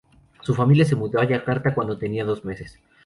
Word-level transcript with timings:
Su 0.41 0.55
familia 0.55 0.83
se 0.83 0.95
mudó 0.95 1.19
a 1.19 1.25
Yakarta 1.25 1.75
cuando 1.75 1.95
tenía 1.99 2.25
dos 2.25 2.43
meses. 2.43 2.79